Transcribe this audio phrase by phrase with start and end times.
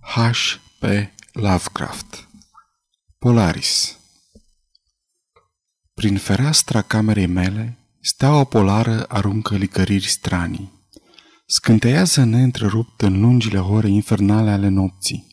[0.00, 0.58] H.
[0.78, 0.84] P.
[1.32, 2.28] Lovecraft
[3.18, 3.98] Polaris
[5.94, 10.72] Prin fereastra camerei mele, steaua polară aruncă licăriri stranii.
[11.46, 15.26] Scânteiază neîntrerupt în lungile ore infernale ale nopții.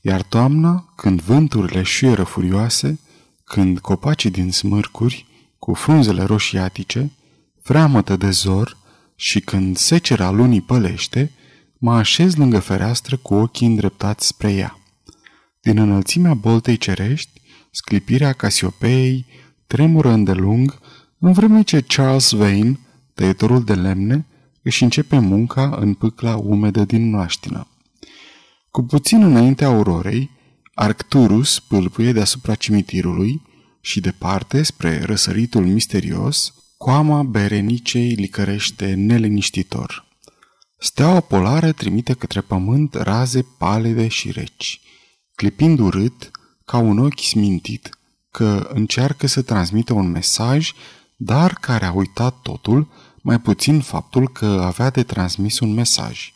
[0.00, 3.00] Iar toamna, când vânturile șuieră furioase,
[3.44, 5.26] când copacii din smârcuri,
[5.58, 7.10] cu frunzele roșiatice,
[7.62, 8.76] freamătă de zor
[9.16, 11.32] și când secera lunii pălește,
[11.84, 14.78] mă așez lângă fereastră cu ochii îndreptați spre ea.
[15.60, 17.40] Din înălțimea boltei cerești,
[17.70, 19.26] sclipirea Casiopeei
[19.66, 20.78] tremură îndelung,
[21.18, 22.78] în vreme ce Charles Vane,
[23.14, 24.26] tăietorul de lemne,
[24.62, 27.68] își începe munca în pâcla umedă din mlaștină.
[28.70, 30.30] Cu puțin înaintea aurorei,
[30.74, 33.42] Arcturus pâlpâie deasupra cimitirului
[33.80, 40.10] și departe, spre răsăritul misterios, coama berenicei licărește neliniștitor.
[40.84, 44.80] Steaua polară trimite către pământ raze palide și reci,
[45.34, 46.30] clipind urât,
[46.64, 47.98] ca un ochi smintit,
[48.30, 50.72] că încearcă să transmită un mesaj,
[51.16, 52.88] dar care a uitat totul,
[53.20, 56.32] mai puțin faptul că avea de transmis un mesaj.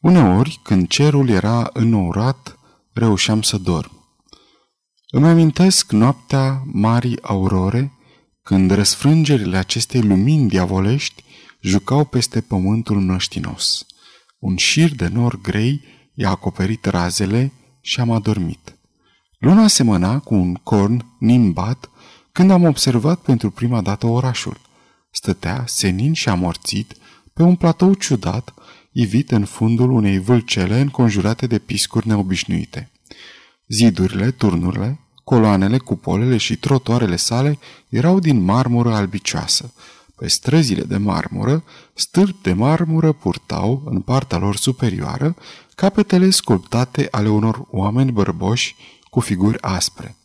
[0.00, 2.58] Uneori, când cerul era înourat,
[2.92, 3.90] reușeam să dorm.
[5.10, 7.92] Îmi amintesc noaptea marii aurore,
[8.42, 11.24] când răsfrângerile acestei lumini diavolești
[11.62, 13.86] jucau peste pământul mlăștinos.
[14.38, 15.80] Un șir de nor grei
[16.14, 18.76] i-a acoperit razele și am adormit.
[19.38, 21.90] Luna semăna cu un corn nimbat
[22.32, 24.60] când am observat pentru prima dată orașul.
[25.10, 26.96] Stătea, senin și amorțit,
[27.32, 28.54] pe un platou ciudat,
[28.92, 32.90] ivit în fundul unei vâlcele înconjurate de piscuri neobișnuite.
[33.68, 39.72] Zidurile, turnurile, coloanele, cupolele și trotoarele sale erau din marmură albicioasă,
[40.22, 45.36] pe străzile de marmură, stâlpi de marmură purtau, în partea lor superioară,
[45.74, 48.76] capetele sculptate ale unor oameni bărboși
[49.10, 50.16] cu figuri aspre.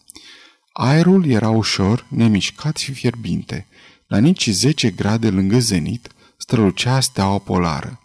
[0.73, 3.67] Aerul era ușor, nemișcat și fierbinte.
[4.07, 7.99] La nici 10 grade lângă zenit strălucea steaua polară.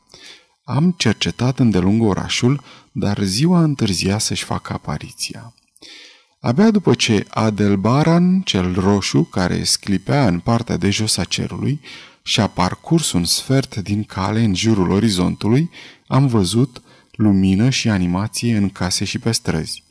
[0.65, 5.55] Am cercetat îndelung orașul, dar ziua întârzia să-și facă apariția.
[6.45, 11.81] Abia după ce Adelbaran, cel roșu, care sclipea în partea de jos a cerului,
[12.23, 15.71] și-a parcurs un sfert din cale în jurul orizontului,
[16.07, 16.83] am văzut
[17.13, 19.83] lumină și animație în case și pe străzi.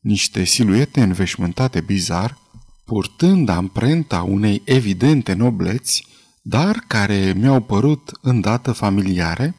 [0.00, 2.38] Niște siluete înveșmântate bizar,
[2.84, 6.06] purtând amprenta unei evidente nobleți,
[6.42, 9.54] dar care mi-au părut îndată familiare,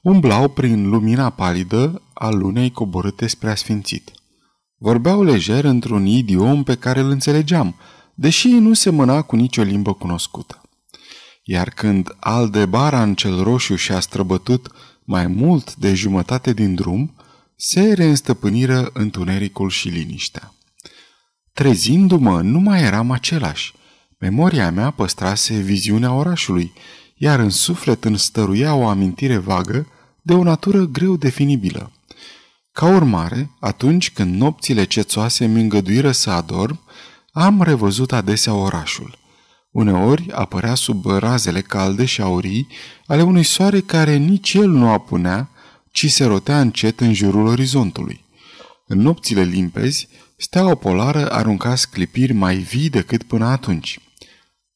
[0.00, 4.19] umblau prin lumina palidă a lunei coborâte spre asfințit.
[4.82, 7.74] Vorbeau lejer într-un idiom pe care îl înțelegeam,
[8.14, 10.60] deși nu semăna cu nicio limbă cunoscută.
[11.42, 14.72] Iar când Aldebaran cel roșu și-a străbătut
[15.04, 17.14] mai mult de jumătate din drum,
[17.56, 20.54] se reînstăpâniră întunericul și liniștea.
[21.52, 23.74] Trezindu-mă, nu mai eram același.
[24.18, 26.72] Memoria mea păstrase viziunea orașului,
[27.16, 29.86] iar în suflet înstăruia o amintire vagă
[30.22, 31.92] de o natură greu definibilă.
[32.72, 36.80] Ca urmare, atunci când nopțile cețoase mi îngăduiră să adorm,
[37.32, 39.18] am revăzut adesea orașul.
[39.70, 42.66] Uneori apărea sub razele calde și aurii
[43.06, 45.50] ale unui soare care nici el nu apunea,
[45.90, 48.24] ci se rotea încet în jurul orizontului.
[48.86, 53.98] În nopțile limpezi, steaua polară arunca sclipiri mai vii decât până atunci.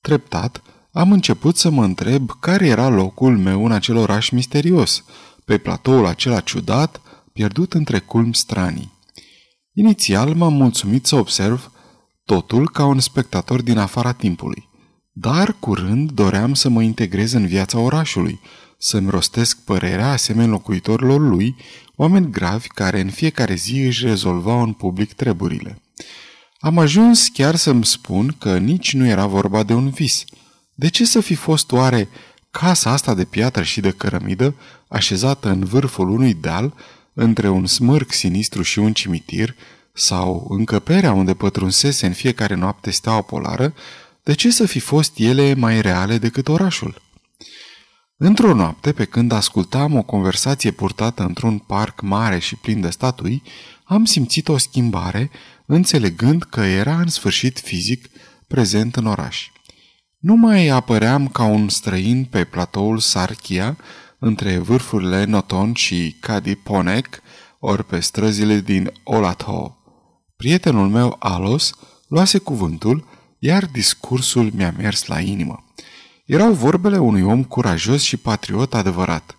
[0.00, 0.62] Treptat,
[0.92, 5.04] am început să mă întreb care era locul meu în acel oraș misterios,
[5.44, 7.00] pe platoul acela ciudat,
[7.34, 8.92] pierdut între culmi stranii.
[9.72, 11.70] Inițial m-am mulțumit să observ
[12.24, 14.68] totul ca un spectator din afara timpului,
[15.12, 18.40] dar curând doream să mă integrez în viața orașului,
[18.78, 21.56] să-mi rostesc părerea asemenea locuitorilor lui,
[21.96, 25.82] oameni gravi care în fiecare zi își rezolvau în public treburile.
[26.58, 30.24] Am ajuns chiar să-mi spun că nici nu era vorba de un vis.
[30.74, 32.08] De ce să fi fost oare
[32.50, 34.54] casa asta de piatră și de cărămidă,
[34.88, 36.74] așezată în vârful unui deal,
[37.14, 39.54] între un smârc sinistru și un cimitir,
[39.92, 43.74] sau încăperea unde pătrunsese în fiecare noapte steaua polară,
[44.22, 47.02] de ce să fi fost ele mai reale decât orașul?
[48.16, 53.42] Într-o noapte, pe când ascultam o conversație purtată într-un parc mare și plin de statui,
[53.84, 55.30] am simțit o schimbare,
[55.66, 58.10] înțelegând că era în sfârșit fizic
[58.46, 59.48] prezent în oraș.
[60.18, 63.76] Nu mai apăream ca un străin pe platoul Sarkia,
[64.24, 67.20] între vârfurile Noton și Kadiponek,
[67.58, 69.76] ori pe străzile din Olatho.
[70.36, 71.72] Prietenul meu, Alos,
[72.08, 75.64] luase cuvântul, iar discursul mi-a mers la inimă.
[76.26, 79.36] Erau vorbele unui om curajos și patriot adevărat.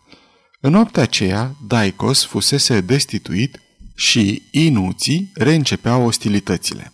[0.62, 3.60] În noaptea aceea, Daicos fusese destituit
[3.96, 6.94] și inuții reîncepeau ostilitățile.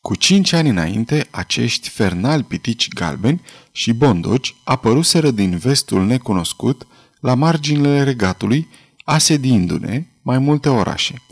[0.00, 3.40] Cu cinci ani înainte, acești fernali pitici galbeni
[3.72, 6.86] și bondoci apăruseră din vestul necunoscut,
[7.20, 8.68] la marginile regatului,
[9.04, 11.22] asediindu-ne mai multe orașe.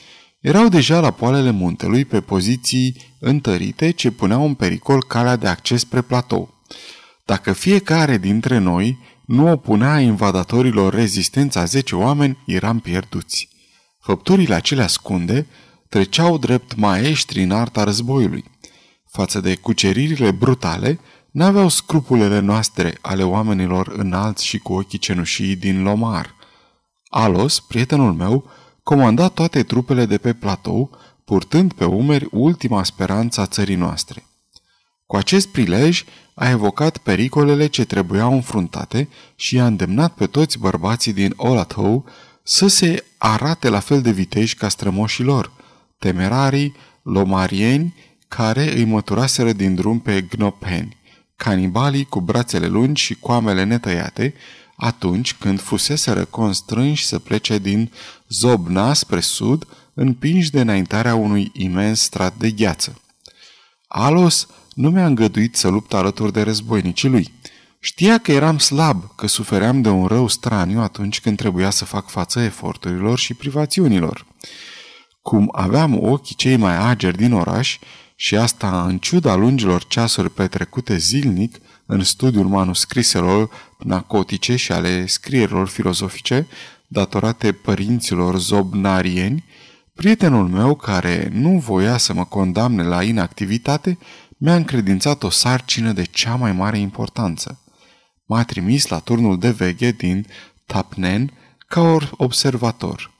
[0.41, 5.81] Erau deja la poalele muntelui pe poziții întărite ce puneau în pericol calea de acces
[5.81, 6.55] spre platou.
[7.25, 13.49] Dacă fiecare dintre noi nu opunea invadatorilor rezistența zece oameni, eram pierduți.
[14.00, 15.47] Făpturile acelea ascunde
[15.89, 18.44] treceau drept maestri în arta războiului.
[19.11, 21.00] Față de cuceririle brutale,
[21.37, 26.35] n-aveau scrupulele noastre ale oamenilor înalți și cu ochii cenușii din Lomar.
[27.09, 28.50] Alos, prietenul meu,
[28.83, 30.91] comanda toate trupele de pe platou,
[31.25, 34.27] purtând pe umeri ultima speranță a țării noastre.
[35.06, 36.05] Cu acest prilej
[36.35, 42.05] a evocat pericolele ce trebuiau înfruntate și a îndemnat pe toți bărbații din Olatou
[42.43, 45.53] să se arate la fel de viteji ca strămoșii lor,
[45.99, 47.94] temerarii, lomarieni,
[48.29, 51.05] care îi măturaseră din drum pe gnopeni,
[51.37, 54.35] canibalii cu brațele lungi și coamele netăiate,
[54.77, 57.93] atunci când fuseseră constrânși să plece din
[58.29, 63.00] Zobna spre sud, împinși de înaintarea unui imens strat de gheață.
[63.88, 67.33] Alos nu mi-a îngăduit să lupt alături de războinicii lui.
[67.81, 72.09] Știa că eram slab, că sufeream de un rău straniu atunci când trebuia să fac
[72.09, 74.27] față eforturilor și privațiunilor.
[75.23, 77.79] Cum aveam ochii cei mai ageri din oraș,
[78.17, 85.69] și asta în ciuda lungilor ceasuri petrecute zilnic în studiul manuscriselor nacotice și ale scrierilor
[85.69, 86.47] filozofice,
[86.87, 89.45] datorate părinților zobnarieni,
[89.95, 93.99] prietenul meu, care nu voia să mă condamne la inactivitate,
[94.39, 97.61] mi-a încredințat o sarcină de cea mai mare importanță.
[98.27, 100.27] M-a trimis la turnul de veghe din
[100.67, 101.33] Tapnen
[101.69, 103.16] ca observator.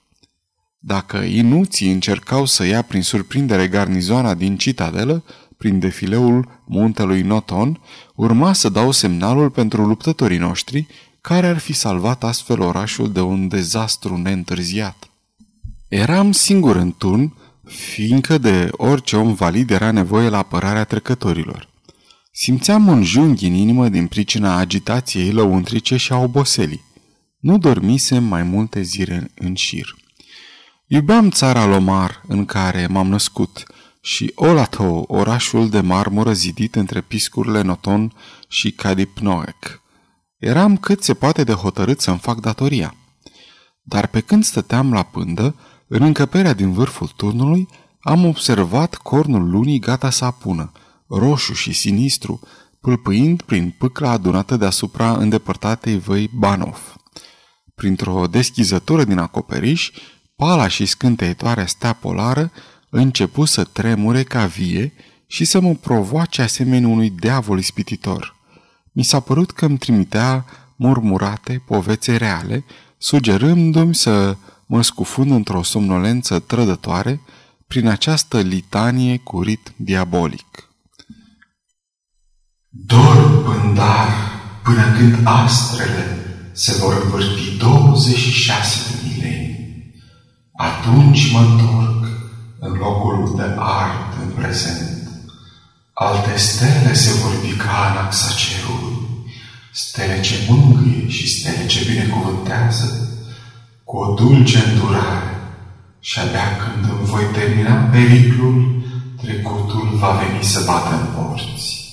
[0.87, 5.25] Dacă inuții încercau să ia prin surprindere garnizoana din citadelă,
[5.56, 7.81] prin defileul muntelui Noton,
[8.15, 10.87] urma să dau semnalul pentru luptătorii noștri,
[11.21, 15.11] care ar fi salvat astfel orașul de un dezastru neîntârziat.
[15.88, 17.35] Eram singur în turn,
[17.65, 21.69] fiindcă de orice om valid era nevoie la apărarea trecătorilor.
[22.33, 26.85] Simțeam un junghi în inimă din pricina agitației lăuntrice și a oboselii.
[27.38, 30.05] Nu dormisem mai multe zile în șir.
[30.88, 33.62] Iubeam țara Lomar în care m-am născut
[34.00, 38.12] și Olato, orașul de marmură zidit între piscurile Noton
[38.49, 39.83] și Cadipnoec.
[40.38, 42.94] Eram cât se poate de hotărât să-mi fac datoria.
[43.83, 45.55] Dar pe când stăteam la pândă,
[45.88, 47.69] în încăperea din vârful turnului,
[48.00, 50.73] am observat cornul lunii gata să apună,
[51.09, 52.41] roșu și sinistru,
[52.81, 56.97] pâlpâind prin pâcla adunată deasupra îndepărtatei văi Banov.
[57.75, 59.91] Printr-o deschizătură din acoperiș,
[60.37, 62.53] pala și scânteietoarea stea polară
[62.91, 64.93] începu să tremure ca vie
[65.27, 68.37] și să mă provoace asemenea unui diavol ispititor.
[68.93, 70.44] Mi s-a părut că îmi trimitea
[70.77, 72.65] murmurate povețe reale,
[72.99, 74.37] sugerându-mi să
[74.67, 77.21] mă scufund într-o somnolență trădătoare
[77.67, 80.71] prin această litanie cu ritm diabolic.
[82.69, 84.09] Dorm pândar
[84.62, 86.19] până când astrele
[86.53, 89.06] se vor învârti 26 de milenii.
[90.56, 92.06] Atunci mă întorc
[92.58, 95.11] în locul unde ard în prezent.
[95.92, 98.97] Alte stele se vor ridica în axa cerului,
[99.73, 103.09] stele ce mângâie și stele ce binecuvântează,
[103.85, 105.37] cu o dulce îndurare
[106.00, 108.85] și abia când îmi voi termina periclul,
[109.23, 111.85] trecutul va veni să bată în porți.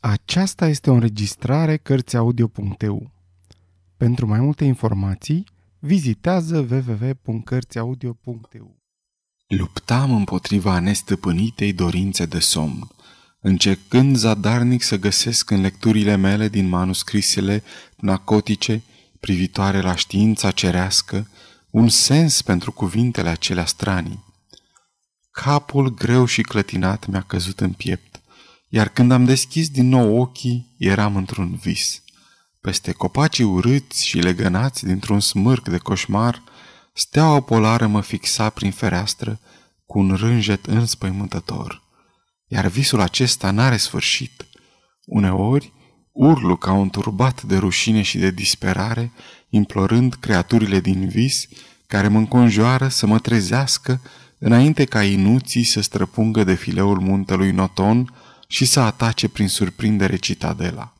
[0.00, 3.10] Aceasta este o înregistrare Cărțiaudio.eu.
[3.96, 5.44] Pentru mai multe informații,
[5.84, 8.76] vizitează www.cărțiaudio.eu.
[9.46, 12.88] Luptam împotriva nestăpânitei dorințe de somn,
[13.40, 17.62] încercând zadarnic să găsesc în lecturile mele din manuscrisele
[17.96, 18.82] nacotice
[19.20, 21.28] privitoare la știința cerească,
[21.70, 24.24] un sens pentru cuvintele acelea stranii.
[25.30, 28.20] Capul greu și clătinat mi-a căzut în piept,
[28.68, 32.02] iar când am deschis din nou ochii, eram într-un vis.
[32.62, 36.42] Peste copacii urâți și legănați dintr-un smârc de coșmar,
[36.94, 39.40] steaua polară mă fixa prin fereastră
[39.86, 41.82] cu un rânjet înspăimântător.
[42.46, 44.46] Iar visul acesta n-are sfârșit.
[45.04, 45.72] Uneori,
[46.12, 49.12] Urlu ca un turbat de rușine și de disperare,
[49.48, 51.46] implorând creaturile din vis
[51.86, 54.00] care mă înconjoară să mă trezească
[54.38, 58.14] înainte ca inuții să străpungă de fileul muntelui Noton
[58.48, 60.92] și să atace prin surprindere citadela.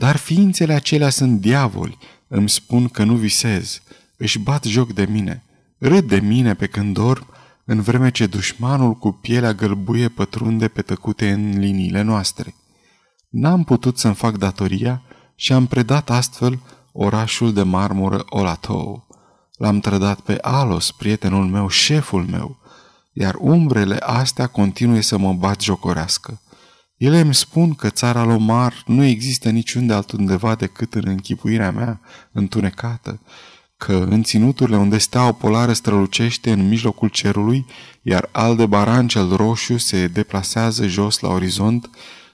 [0.00, 3.82] Dar ființele acelea sunt diavoli, îmi spun că nu visez,
[4.16, 5.44] își bat joc de mine,
[5.78, 7.26] râd de mine pe când dorm,
[7.64, 12.54] în vreme ce dușmanul cu pielea gălbuie pătrunde pe tăcute în liniile noastre.
[13.28, 15.02] N-am putut să-mi fac datoria
[15.34, 16.60] și am predat astfel
[16.92, 19.06] orașul de marmură Olatou.
[19.56, 22.58] L-am trădat pe Alos, prietenul meu, șeful meu,
[23.12, 26.40] iar umbrele astea continue să mă bat jocorească.
[27.00, 32.00] Ele îmi spun că țara Lomar nu există niciunde altundeva decât în închipuirea mea,
[32.32, 33.20] întunecată,
[33.76, 37.66] că în ținuturile unde steaua polară strălucește în mijlocul cerului,
[38.02, 41.90] iar Aldebaran cel roșu se deplasează jos la orizont,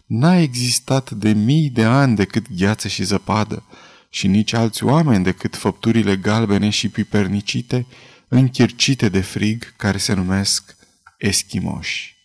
[0.06, 3.62] n-a existat de mii de ani decât gheață și zăpadă,
[4.08, 7.86] și nici alți oameni decât făpturile galbene și pipernicite,
[8.28, 10.76] închircite de frig, care se numesc
[11.18, 12.15] eschimoși.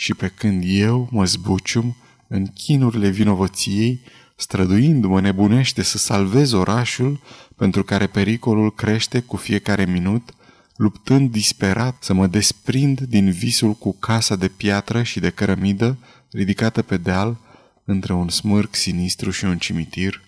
[0.00, 1.96] Și pe când eu mă zbucium
[2.28, 4.00] în chinurile vinovăției,
[4.36, 7.20] străduindu-mă nebunește să salvez orașul
[7.56, 10.34] pentru care pericolul crește cu fiecare minut,
[10.76, 15.98] luptând disperat să mă desprind din visul cu casa de piatră și de cărămidă
[16.30, 17.38] ridicată pe deal
[17.84, 20.20] între un smârc sinistru și un cimitir,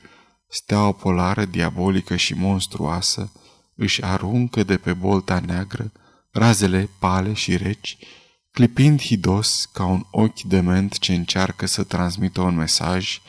[0.48, 3.32] steaua polară, diabolică și monstruoasă,
[3.74, 5.92] își aruncă de pe bolta neagră
[6.30, 7.98] razele pale și reci,
[8.52, 13.20] clipind hidos ca un ochi dement ce încearcă să transmită un mesaj,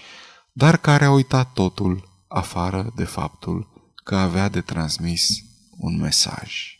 [0.51, 5.29] dar care a uitat totul afară de faptul că avea de transmis
[5.77, 6.77] un mesaj.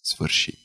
[0.00, 0.61] Sfârșit.